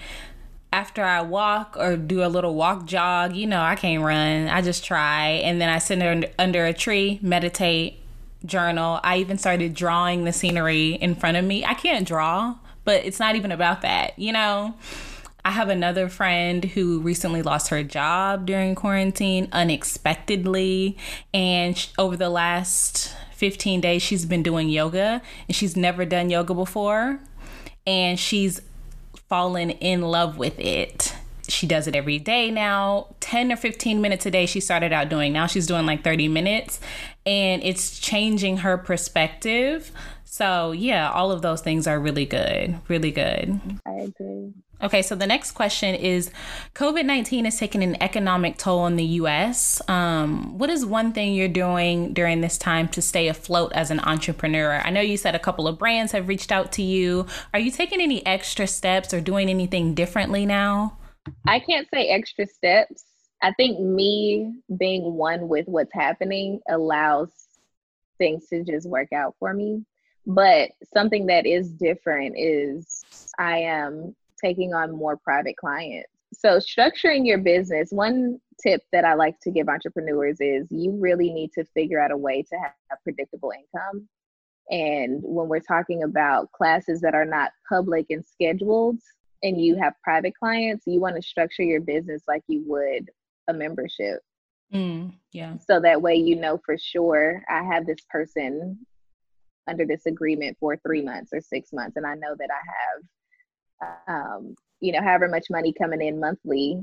[0.72, 4.48] after I walk or do a little walk jog, you know, I can't run.
[4.48, 5.42] I just try.
[5.44, 8.00] And then I sit under, under a tree, meditate,
[8.46, 9.00] journal.
[9.04, 11.66] I even started drawing the scenery in front of me.
[11.66, 12.56] I can't draw,
[12.90, 14.74] but it's not even about that, you know?
[15.46, 20.98] I have another friend who recently lost her job during quarantine unexpectedly.
[21.32, 26.56] And over the last 15 days, she's been doing yoga and she's never done yoga
[26.56, 27.20] before.
[27.86, 28.60] And she's
[29.28, 31.14] fallen in love with it.
[31.48, 34.48] She does it every day now, 10 or 15 minutes a day.
[34.48, 36.80] She started out doing, now she's doing like 30 minutes,
[37.28, 39.92] and it's changing her perspective.
[40.32, 42.80] So, yeah, all of those things are really good.
[42.88, 43.60] Really good.
[43.88, 44.54] I agree.
[44.80, 46.30] Okay, so the next question is
[46.76, 49.82] COVID 19 is taking an economic toll on the US.
[49.90, 54.00] Um, what is one thing you're doing during this time to stay afloat as an
[54.02, 54.80] entrepreneur?
[54.86, 57.26] I know you said a couple of brands have reached out to you.
[57.52, 60.96] Are you taking any extra steps or doing anything differently now?
[61.48, 63.04] I can't say extra steps.
[63.42, 67.32] I think me being one with what's happening allows
[68.20, 69.84] things to just work out for me.
[70.26, 73.04] But something that is different is
[73.38, 76.10] I am taking on more private clients.
[76.34, 81.32] So, structuring your business, one tip that I like to give entrepreneurs is you really
[81.32, 84.08] need to figure out a way to have predictable income.
[84.70, 89.00] And when we're talking about classes that are not public and scheduled,
[89.42, 93.10] and you have private clients, you want to structure your business like you would
[93.48, 94.20] a membership.
[94.74, 95.56] Mm, yeah.
[95.68, 98.78] So that way you know for sure I have this person
[99.70, 103.04] under this agreement for three months or six months, and I know that I have
[104.08, 106.82] um, you know, however much money coming in monthly.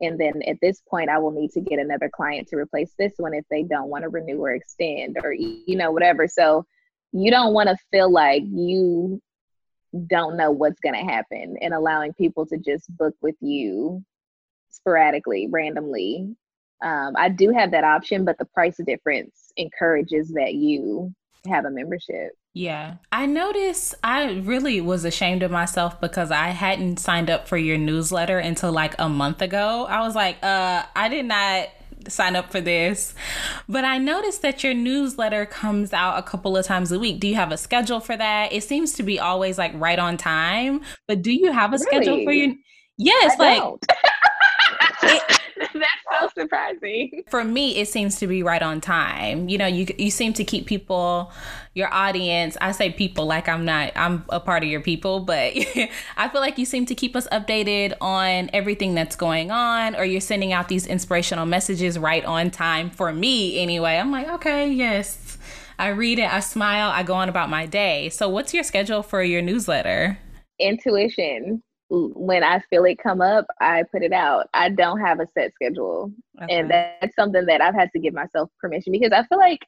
[0.00, 3.14] And then at this point, I will need to get another client to replace this
[3.16, 6.28] one if they don't want to renew or extend or, you know, whatever.
[6.28, 6.66] So
[7.12, 9.22] you don't want to feel like you
[10.06, 14.04] don't know what's going to happen and allowing people to just book with you
[14.68, 16.36] sporadically, randomly.
[16.84, 21.14] Um, I do have that option, but the price difference encourages that you
[21.48, 22.32] have a membership.
[22.54, 22.94] Yeah.
[23.12, 27.76] I noticed I really was ashamed of myself because I hadn't signed up for your
[27.76, 29.86] newsletter until like a month ago.
[29.88, 31.68] I was like, uh, I did not
[32.08, 33.14] sign up for this.
[33.68, 37.20] But I noticed that your newsletter comes out a couple of times a week.
[37.20, 38.52] Do you have a schedule for that?
[38.52, 40.80] It seems to be always like right on time.
[41.08, 41.86] But do you have a really?
[41.86, 42.54] schedule for your
[42.98, 43.78] Yes, I like
[45.02, 45.35] it,
[46.36, 47.24] surprising.
[47.28, 49.48] For me, it seems to be right on time.
[49.48, 51.32] You know, you you seem to keep people,
[51.74, 52.56] your audience.
[52.60, 53.92] I say people like I'm not.
[53.96, 55.54] I'm a part of your people, but
[56.16, 60.04] I feel like you seem to keep us updated on everything that's going on, or
[60.04, 62.90] you're sending out these inspirational messages right on time.
[62.90, 65.38] For me, anyway, I'm like, okay, yes.
[65.78, 68.08] I read it, I smile, I go on about my day.
[68.08, 70.18] So, what's your schedule for your newsletter?
[70.58, 74.48] Intuition when I feel it come up, I put it out.
[74.54, 76.12] I don't have a set schedule.
[76.42, 76.54] Okay.
[76.54, 79.60] And that's something that I've had to give myself permission because I feel like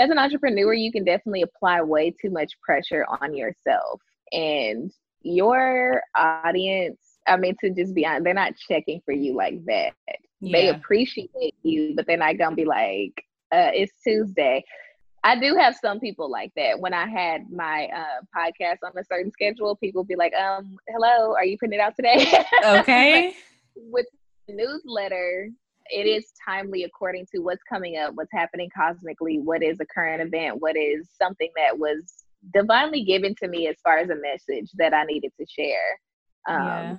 [0.00, 4.00] as an entrepreneur, you can definitely apply way too much pressure on yourself.
[4.32, 4.90] And
[5.22, 9.92] your audience, I mean, to just be honest, they're not checking for you like that.
[10.40, 10.52] Yeah.
[10.52, 13.12] They appreciate you, but they're not going to be like,
[13.52, 14.64] uh, it's Tuesday.
[15.24, 16.78] I do have some people like that.
[16.78, 21.34] When I had my uh, podcast on a certain schedule, people be like, um, hello,
[21.34, 22.44] are you putting it out today?
[22.64, 23.34] Okay.
[23.76, 24.06] with
[24.46, 25.50] the newsletter,
[25.90, 30.22] it is timely according to what's coming up, what's happening cosmically, what is a current
[30.22, 34.70] event, what is something that was divinely given to me as far as a message
[34.76, 35.98] that I needed to share.
[36.48, 36.96] Um, yeah.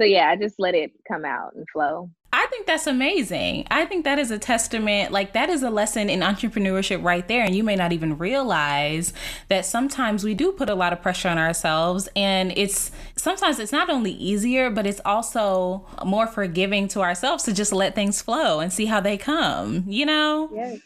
[0.00, 2.10] So yeah, I just let it come out and flow.
[2.34, 3.66] I think that's amazing.
[3.70, 7.44] I think that is a testament, like, that is a lesson in entrepreneurship right there.
[7.44, 9.12] And you may not even realize
[9.48, 12.08] that sometimes we do put a lot of pressure on ourselves.
[12.16, 17.52] And it's sometimes it's not only easier, but it's also more forgiving to ourselves to
[17.52, 20.48] just let things flow and see how they come, you know?
[20.54, 20.80] Yes.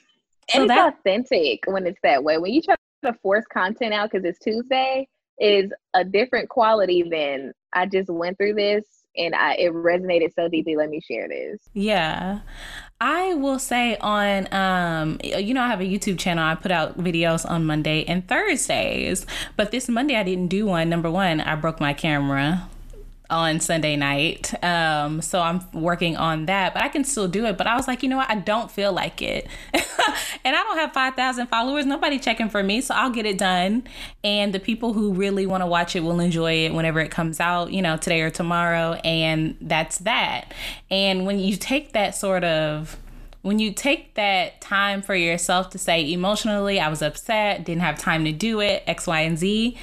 [0.50, 2.38] So and it's that, authentic when it's that way.
[2.38, 2.74] When you try
[3.04, 5.06] to force content out because it's Tuesday,
[5.38, 8.84] is a different quality than I just went through this
[9.16, 10.76] and I, it resonated so deeply.
[10.76, 11.60] Let me share this.
[11.72, 12.40] Yeah.
[12.98, 16.42] I will say on um you know I have a YouTube channel.
[16.42, 19.26] I put out videos on Monday and Thursdays.
[19.56, 20.88] But this Monday I didn't do one.
[20.88, 22.68] Number 1, I broke my camera
[23.28, 24.52] on Sunday night.
[24.62, 27.56] Um, so I'm working on that, but I can still do it.
[27.58, 28.30] But I was like, you know what?
[28.30, 29.46] I don't feel like it.
[29.72, 31.86] and I don't have 5,000 followers.
[31.86, 32.80] Nobody checking for me.
[32.80, 33.84] So I'll get it done.
[34.22, 37.40] And the people who really want to watch it will enjoy it whenever it comes
[37.40, 38.94] out, you know, today or tomorrow.
[39.04, 40.52] And that's that.
[40.90, 42.96] And when you take that sort of
[43.42, 47.96] when you take that time for yourself to say emotionally, I was upset, didn't have
[47.96, 49.76] time to do it, X, Y, and Z,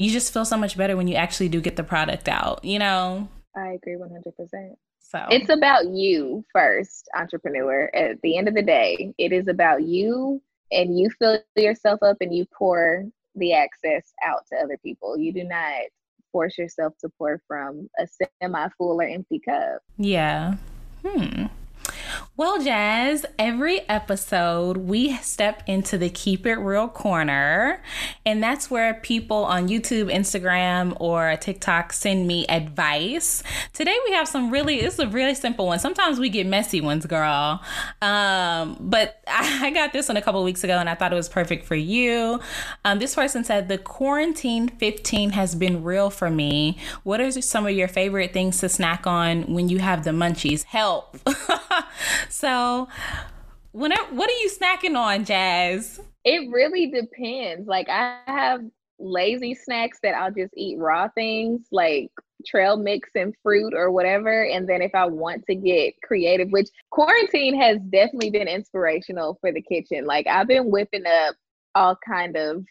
[0.00, 2.78] you just feel so much better when you actually do get the product out, you
[2.78, 3.28] know?
[3.54, 4.74] I agree 100%.
[4.98, 7.90] So it's about you first, entrepreneur.
[7.94, 10.40] At the end of the day, it is about you
[10.72, 15.18] and you fill yourself up and you pour the access out to other people.
[15.18, 15.82] You do not
[16.32, 18.06] force yourself to pour from a
[18.40, 19.82] semi full or empty cup.
[19.98, 20.54] Yeah.
[21.04, 21.46] Hmm.
[22.40, 27.82] Well, Jazz, every episode we step into the Keep It Real corner,
[28.24, 33.42] and that's where people on YouTube, Instagram, or TikTok send me advice.
[33.74, 35.80] Today we have some really, it's a really simple one.
[35.80, 37.60] Sometimes we get messy ones, girl.
[38.00, 41.28] Um, but I got this one a couple weeks ago and I thought it was
[41.28, 42.40] perfect for you.
[42.86, 46.78] Um, this person said, The quarantine 15 has been real for me.
[47.02, 50.62] What are some of your favorite things to snack on when you have the munchies?
[50.62, 51.18] Help.
[52.32, 52.88] so,
[53.72, 56.00] what are, what are you snacking on, Jazz?
[56.24, 57.66] It really depends.
[57.66, 58.62] Like I have
[58.98, 62.10] lazy snacks that I'll just eat raw things like
[62.46, 64.44] trail mix and fruit or whatever.
[64.44, 69.52] And then if I want to get creative, which quarantine has definitely been inspirational for
[69.52, 70.04] the kitchen.
[70.06, 71.34] Like I've been whipping up
[71.74, 72.64] all kind of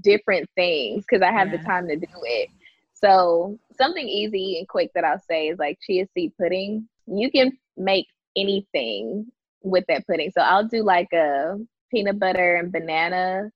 [0.00, 1.58] different things because I have yeah.
[1.58, 2.48] the time to do it.
[2.94, 6.88] So something easy and quick that I'll say is like chia seed pudding.
[7.06, 8.06] You can make
[8.38, 9.26] anything
[9.62, 10.30] with that pudding.
[10.30, 11.56] So I'll do like a
[11.90, 13.50] peanut butter and banana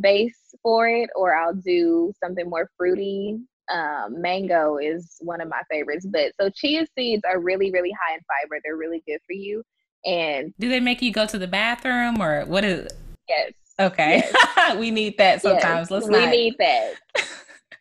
[0.00, 3.38] base for it, or I'll do something more fruity.
[3.70, 6.06] Um, mango is one of my favorites.
[6.06, 8.60] But so chia seeds are really, really high in fiber.
[8.62, 9.62] They're really good for you.
[10.04, 12.88] And do they make you go to the bathroom or what is?
[13.28, 13.52] Yes.
[13.80, 14.22] Okay.
[14.56, 14.76] Yes.
[14.78, 15.90] we need that sometimes.
[15.90, 16.30] Yes, Let's we not.
[16.30, 16.94] need that.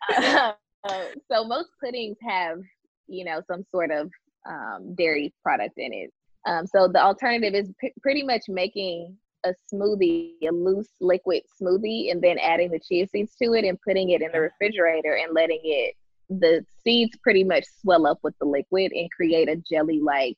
[1.31, 2.59] so most puddings have,
[3.07, 4.09] you know, some sort of
[4.47, 6.11] um, dairy product in it.
[6.45, 12.11] Um, so the alternative is p- pretty much making a smoothie, a loose liquid smoothie,
[12.11, 15.33] and then adding the chia seeds to it and putting it in the refrigerator and
[15.33, 15.95] letting it,
[16.29, 20.37] the seeds pretty much swell up with the liquid and create a jelly like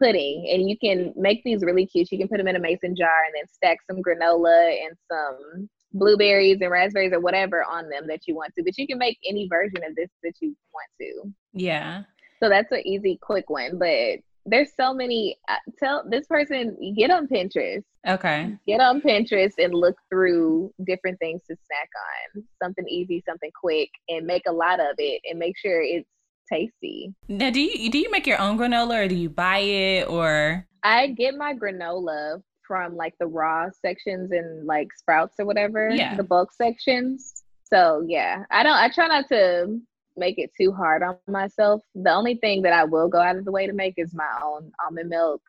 [0.00, 0.48] pudding.
[0.52, 2.10] And you can make these really cute.
[2.10, 5.68] You can put them in a mason jar and then stack some granola and some
[5.92, 8.64] blueberries and raspberries or whatever on them that you want to.
[8.64, 11.32] But you can make any version of this that you want to.
[11.52, 12.02] Yeah.
[12.42, 13.78] So that's an easy, quick one.
[13.78, 14.20] But
[14.50, 17.84] there's so many uh, tell this person get on Pinterest.
[18.06, 18.56] Okay.
[18.66, 21.88] Get on Pinterest and look through different things to snack
[22.36, 22.44] on.
[22.62, 26.08] Something easy something quick and make a lot of it and make sure it's
[26.52, 27.14] tasty.
[27.28, 30.66] Now do you do you make your own granola or do you buy it or?
[30.82, 36.16] I get my granola from like the raw sections and like Sprouts or whatever yeah.
[36.16, 37.44] the bulk sections.
[37.72, 38.44] So yeah.
[38.50, 39.80] I don't i try not to
[40.20, 41.82] make it too hard on myself.
[41.96, 44.40] The only thing that I will go out of the way to make is my
[44.44, 45.42] own almond milk,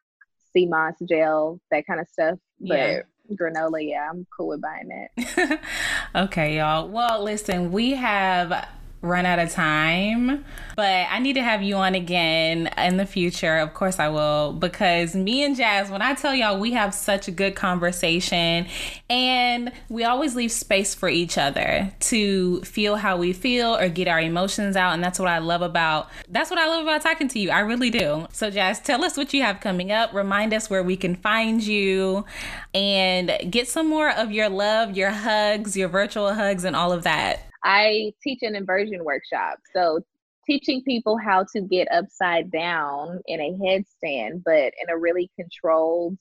[0.51, 2.39] sea moss gel, that kind of stuff.
[2.59, 3.01] But yeah.
[3.33, 5.59] granola, yeah, I'm cool with buying it.
[6.15, 6.87] okay, y'all.
[6.87, 8.67] Well, listen, we have
[9.01, 10.45] run out of time,
[10.75, 13.57] but I need to have you on again in the future.
[13.57, 17.27] Of course, I will, because me and Jazz, when I tell y'all, we have such
[17.27, 18.67] a good conversation
[19.09, 24.07] and we always leave space for each other to feel how we feel or get
[24.07, 24.93] our emotions out.
[24.93, 27.49] And that's what I love about that's what I love about talking to you.
[27.51, 28.27] I really do.
[28.31, 30.13] So, Jazz, tell us what you have coming up.
[30.13, 32.25] Remind us where we can find you
[32.73, 37.03] and get some more of your love, your hugs, your virtual hugs, and all of
[37.03, 37.50] that.
[37.63, 39.59] I teach an inversion workshop.
[39.73, 40.01] So
[40.45, 46.17] teaching people how to get upside down in a headstand, but in a really controlled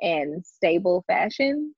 [0.00, 1.74] and stable fashion.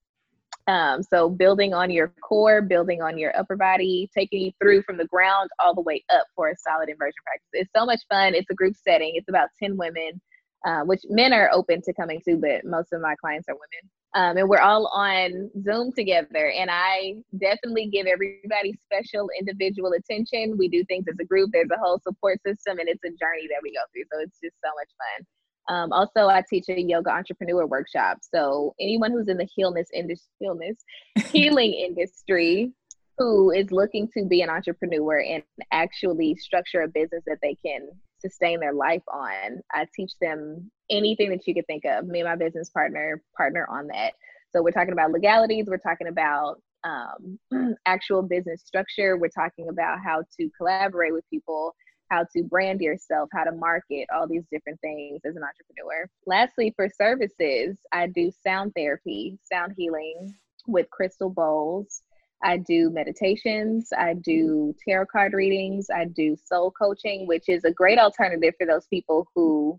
[0.67, 4.99] Um, so building on your core, building on your upper body, taking you through from
[4.99, 7.49] the ground all the way up for a solid inversion practice.
[7.53, 8.35] It's so much fun.
[8.35, 9.13] It's a group setting.
[9.17, 10.21] It's about 10 women,
[10.65, 13.91] uh, which men are open to coming to, but most of my clients are women.
[14.15, 16.51] Um, and we're all on Zoom together.
[16.51, 20.57] And I definitely give everybody special individual attention.
[20.59, 23.47] We do things as a group, there's a whole support system, and it's a journey
[23.49, 24.05] that we go through.
[24.13, 25.27] So it's just so much fun.
[25.69, 28.19] Um, also, I teach a yoga entrepreneur workshop.
[28.23, 30.79] So anyone who's in the healness industry, healness,
[31.31, 32.73] healing industry,
[33.19, 37.89] who is looking to be an entrepreneur and actually structure a business that they can
[38.19, 39.61] sustain their life on.
[39.73, 42.07] I teach them anything that you could think of.
[42.07, 44.13] Me and my business partner partner on that.
[44.53, 45.67] So we're talking about legalities.
[45.69, 47.39] We're talking about um,
[47.87, 49.17] actual business structure.
[49.17, 51.75] We're talking about how to collaborate with people,
[52.11, 56.09] how to brand yourself, how to market, all these different things as an entrepreneur.
[56.27, 60.35] Lastly, for services, I do sound therapy, sound healing
[60.67, 62.03] with crystal bowls.
[62.43, 67.71] I do meditations, I do tarot card readings, I do soul coaching, which is a
[67.71, 69.79] great alternative for those people who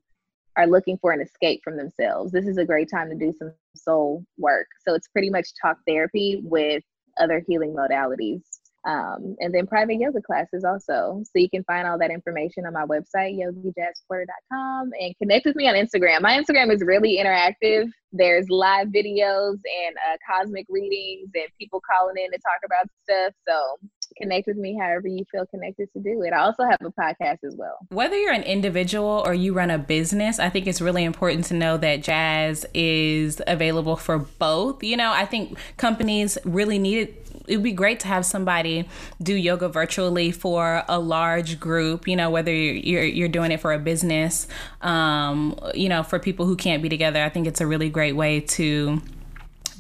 [0.58, 2.32] are looking for an escape from themselves.
[2.32, 4.68] This is a great time to do some soul work.
[4.86, 6.84] So it's pretty much talk therapy with
[7.20, 8.42] other healing modalities.
[8.84, 11.22] Um, and then private yoga classes also.
[11.24, 15.68] So you can find all that information on my website, yogijazzporter.com, and connect with me
[15.68, 16.22] on Instagram.
[16.22, 17.90] My Instagram is really interactive.
[18.12, 23.34] There's live videos and uh, cosmic readings and people calling in to talk about stuff.
[23.48, 23.88] So
[24.22, 26.34] connect with me however you feel connected to do it.
[26.34, 27.78] I also have a podcast as well.
[27.90, 31.54] Whether you're an individual or you run a business, I think it's really important to
[31.54, 34.84] know that jazz is available for both.
[34.84, 37.18] You know, I think companies really need it
[37.48, 38.88] it would be great to have somebody
[39.22, 43.74] do yoga virtually for a large group you know whether you're you're, doing it for
[43.74, 44.48] a business
[44.82, 48.16] um, you know for people who can't be together i think it's a really great
[48.16, 49.02] way to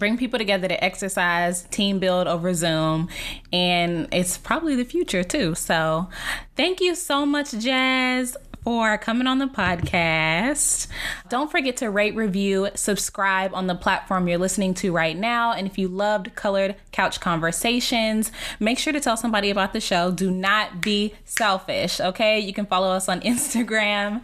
[0.01, 3.07] bring people together to exercise, team build over Zoom,
[3.53, 5.53] and it's probably the future too.
[5.53, 6.09] So,
[6.55, 10.87] thank you so much, Jazz for coming on the podcast.
[11.29, 15.53] Don't forget to rate, review, subscribe on the platform you're listening to right now.
[15.53, 20.11] And if you loved Colored Couch Conversations, make sure to tell somebody about the show.
[20.11, 22.39] Do not be selfish, okay?
[22.39, 24.21] You can follow us on Instagram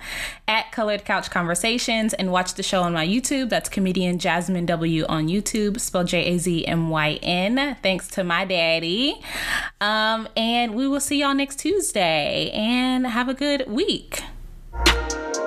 [0.48, 3.50] at Colored Couch Conversations and watch the show on my YouTube.
[3.50, 7.76] That's comedian Jazmyn W on YouTube, spelled J A Z M Y N.
[7.82, 9.20] Thanks to my daddy.
[9.82, 14.22] Um, and we will see y'all next Tuesday and have a good week.
[14.86, 15.47] Música